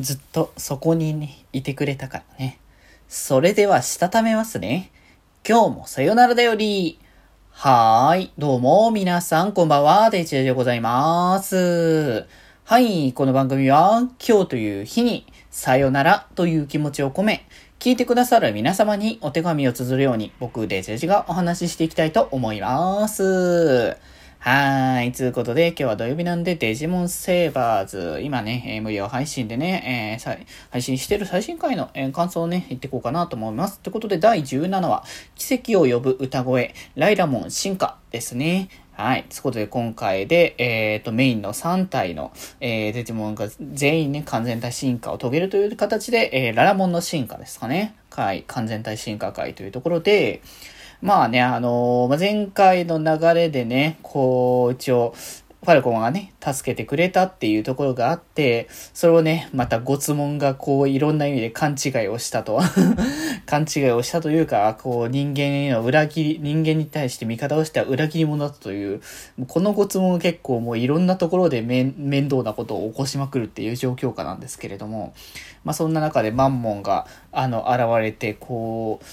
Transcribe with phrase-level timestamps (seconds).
[0.00, 2.58] ずっとそこにね、いてくれたからね。
[3.08, 4.90] それでは、したためますね。
[5.46, 6.98] 今日もさよならだより。
[7.50, 8.32] はーい。
[8.38, 10.08] どうも、皆さん、こんばんは。
[10.10, 12.26] デジェでございます。
[12.64, 13.12] はい。
[13.12, 17.46] この番組は、今日という日に、さよならという気持ちを込め、
[17.78, 23.98] 聞いてくださる皆様にお手紙を綴るように、僕、デジェジがお話ししていきたいと思います。
[24.42, 25.12] はーい。
[25.12, 28.22] つうことで、今日は土曜日なんで、デジモンセーバーズ。
[28.22, 33.80] 今ね、えー、無料配信でね、えー、配信してる最新回の、えー、感想をね、言っていこうかなと思います。
[33.80, 38.70] ということで、第17話、奇跡を呼ぶ歌声、ライラモン進化ですね。
[38.92, 39.24] はい。
[39.24, 47.94] ということで、今回で、えっ、ー、と、メインの3体の、えー、デジモンが全員ね、完全体進化を遂げるという形で、えー、ララモンの進化ですかね。
[48.10, 48.44] はい。
[48.46, 50.40] 完全体進化回というところで、
[51.02, 55.14] まあね、あのー、前回の流れでね、こう、一応、
[55.62, 62.60] ファルコンがね、助けてくれたっていうところがあって、それをね、またゴツモンがこういろんな意味で勘違いをしたと。
[63.44, 69.02] 勘違いをしたというか、こう人間への裏切り、人間に対して味方をしては裏切り者だという、
[69.48, 71.94] このゴツモン結構もういろんなところで面
[72.30, 75.12] 倒なことを起こしまくるっていう状況下なんですけれども、
[75.62, 79.04] まあそんな中でマンモンが、あの、現れて、こう、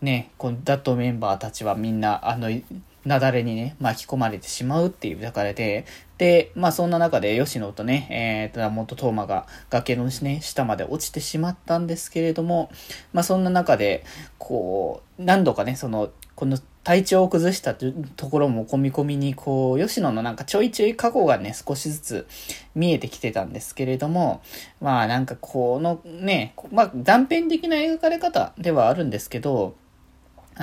[0.00, 2.64] ね、このダットメンバーたちはみんな、あの、雪
[3.04, 5.86] 崩にね、巻き込まれてしまうっていう流れで、
[6.18, 12.70] で、まあそんな中で吉野とね、えー、と、元トーマが崖のね、下まで落ちてしまったんですけれども、
[13.12, 14.04] まあそんな中で、
[14.36, 17.92] こう、何度かね、その、この体調を崩したと
[18.30, 22.26] ころも込み込みに、こう、吉野のなんかちょいちょい過去がね、少しずつ
[22.74, 24.42] 見えてきてたんですけれども、
[24.80, 29.74] まあなんかこのね、まあ断片的な描かれ方ではあるんですけど、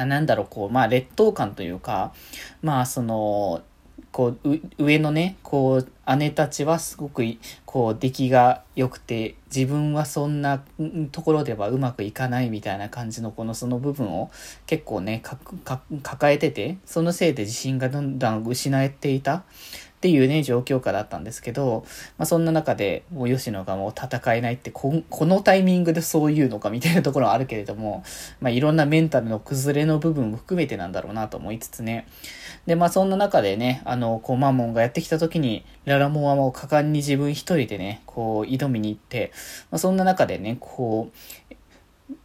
[0.03, 2.13] なんだろう、こう、まあ、劣等感というか、
[2.61, 3.61] まあ、その、
[4.11, 7.23] こう、上のね、こう、姉たちはすごく、
[7.65, 10.63] こう、出来が良くて、自分はそんな
[11.11, 14.31] ところではうまくいかないみたいな感じの、このその部分を
[14.67, 15.21] 結構ね、
[16.01, 19.43] 抱えてて、そのせいで自信がどんどん失えていた。
[19.95, 21.85] っていうね、状況下だったんですけど、
[22.17, 28.03] まあ、そんな中で、もう吉野がもう戦えないってこ、このタイミングでそういうのかみたいなところはあるけれども、
[28.39, 32.07] まあ、いろんなメンタルの崩れの部分も含めてなんだろうなと思いつつね。
[32.65, 39.31] で、まあ、そんな中でね、あの、こう、マンモンがやってきた時に、ララモンはもう果敢に自分一人でね、こう、挑みに行って、
[39.71, 41.55] まあ、そんな中でね、こう、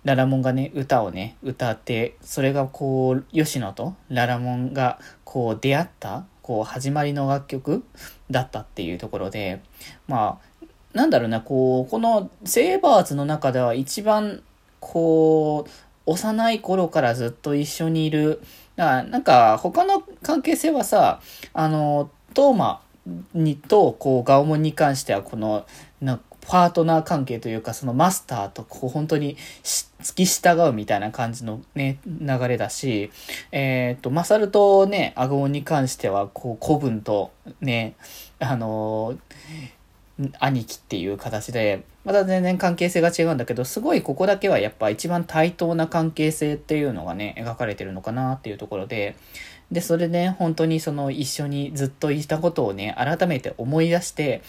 [0.05, 7.85] ララモンがね、歌をね、歌って、それがこう、吉野とララモンがこう出会ったこう始まりの楽曲
[8.29, 9.63] だったっていうところで、
[10.09, 14.43] まあ、なんだろうな、こう、このセーバーズの中では一番、
[14.81, 15.71] こう、
[16.07, 18.43] 幼い頃からずっと一緒にいる、
[18.75, 21.21] だからなんか他の関係性はさ、
[21.53, 22.83] あの、トーマ
[23.33, 25.65] にと、こう、ガオモンに関してはこの、
[26.01, 29.37] なパートナー関係というか、そのマスターとこう本当に
[30.03, 33.11] 付き従うみたいな感じのね、流れだし、
[33.53, 37.95] えっ、と、マサルとね、アゴンに関しては、こう、古文とね、
[38.39, 49.17] あのー、兄貴っていう形で、また全然関係性が違うんだけど、すごいここだけはやっぱ一番対等な関係性っていうのがね、描かれてるのかなっていうところで、
[49.71, 54.43] で、それで、ね、本当にその一緒にずっといたことをね、改めて思い出して、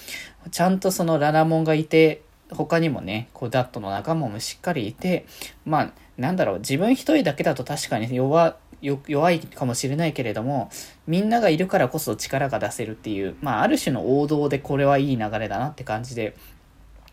[0.52, 2.22] ちゃんとそのララモンがいて、
[2.52, 5.26] 他にもね、こうダットの仲間もしっかりいて、
[5.66, 10.70] まあ、なんだろう、自分一人だけだと確かに弱、弱いかもしれないけれども、
[11.08, 16.36] みんながいるからこそ力が出せるっていう、まあ、ある種の王道でこれはいい流れだなって感じで、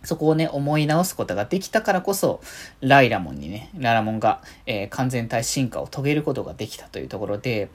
[0.04, 2.40] そこをね、思い直すことができたからこそ、
[2.80, 7.68] ライラモンにね、ララモンが、えー、完全体進化を遂げることができたというところで、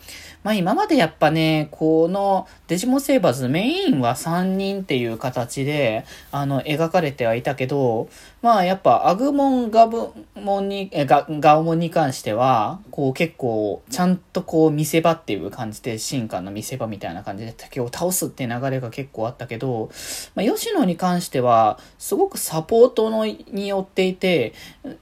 [0.44, 8.10] まあ今までやっぱね、このデジモンセーバーズメインは3人っていう形で、あの、描かれてはいたけど、
[8.42, 19.90] まあやっぱアグモン、ガブモンに、えガガオモンに関しては、こう結構、ちゃんとこう見せ場っていう感じで、進化の見せ場みたいな感じで敵を倒すって流れが結構あったけど、
[20.36, 21.80] まあ吉野に関しては、
[22.14, 24.54] すごくサポートのによっていて、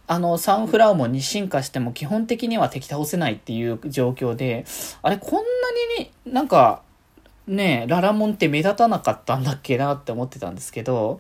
[0.08, 4.64] あの、サンフラウモンに進化しても基本的には敵倒せないっていう状況で、
[5.02, 5.42] あれこんな
[6.00, 6.84] にね、なんか、
[7.48, 11.20] ねえララモンって目立たなかったんだっけなって思ってたんですけど、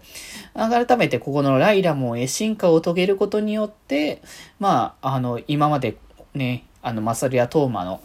[0.54, 4.21] 改めてここのライラモンへ進化を遂げることによって、
[4.60, 5.98] まあ、あの、今まで
[6.33, 8.00] ね、あの、マサルやトーマの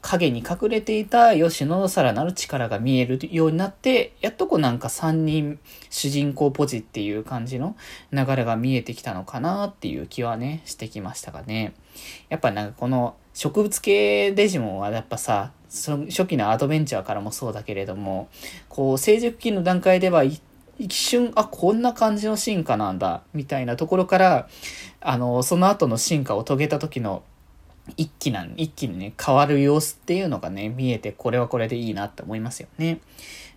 [0.00, 5.58] 影に隠れていた吉野のさらなる力が見えるようになって、やっとこうなんか3人
[5.90, 7.76] 主人公ポジっていう感じの
[8.12, 11.74] 流れが見えてきたのかなっていう気はね、してきましたがね。
[12.28, 18.28] やっぱなんかこの植物系デジモンはやっぱさ、その初期のアドベンチャーからもそうだけれども、
[18.68, 20.40] こう成熟期の段階では一
[20.90, 24.48] 瞬、あ、こんな感じの進化なんだ、みたいなところから、
[25.00, 27.22] あの、その後の進化を遂げた時の
[27.96, 33.00] 一気な、一気にね、変わる様子っていうのがね、見えて、これはこれでいいなって思いますよね。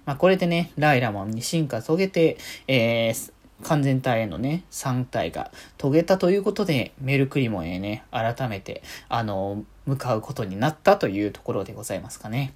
[0.06, 2.38] まあ、これでね、ライラモンに進化遂げて、
[2.68, 3.32] えー、
[3.64, 12.54] 完全体へのね、3体が遂げたということで、メルクリモンへね、改めて、あの、向かうことになったというところでございますかね。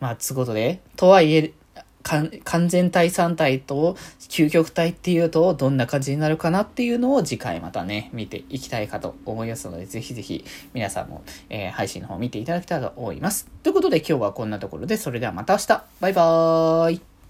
[0.00, 1.52] まあ、つことで、とはいえ、
[2.02, 3.96] 完全体3体と
[4.28, 10.44] 究極体っていうとどんな感じになるかなっていうのを次回またね、見ていきたいかと思いますので、ぜひぜひ
[10.74, 13.46] 皆さんも、えー、配信の方見ていただけたらと思います。
[13.62, 17.11] ということで今日はこんなところで、それではまた明日バイバーイ